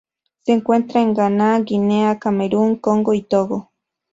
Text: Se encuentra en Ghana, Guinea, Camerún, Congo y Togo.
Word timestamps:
Se 0.43 0.51
encuentra 0.51 0.99
en 1.03 1.13
Ghana, 1.13 1.59
Guinea, 1.59 2.17
Camerún, 2.17 2.77
Congo 2.77 3.13
y 3.13 3.21
Togo. 3.21 3.69